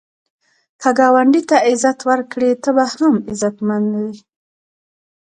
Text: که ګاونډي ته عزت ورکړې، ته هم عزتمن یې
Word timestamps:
که 0.81 0.89
ګاونډي 0.97 1.41
ته 1.49 1.57
عزت 1.67 1.99
ورکړې، 2.09 2.51
ته 2.63 2.69
هم 2.99 3.15
عزتمن 3.29 3.83
یې 4.01 4.09